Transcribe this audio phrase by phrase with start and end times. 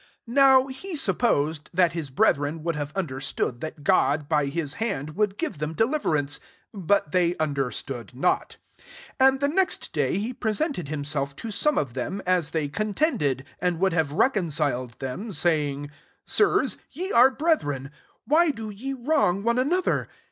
[0.27, 5.15] £5 Now he supposed that his brethren would have understood that God by his hand
[5.15, 6.39] would give them deliverance:
[6.73, 8.57] but they under stood not.
[9.19, 12.67] £6 "And the next day he pre sented himself to aome of them, as they
[12.67, 15.91] contended, and would have reconciled them, saying,'
[16.25, 17.91] Sirs, ye are brethren:
[18.25, 20.09] why do ye wrong one another